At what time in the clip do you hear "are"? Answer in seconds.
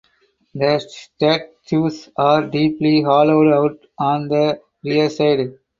2.17-2.47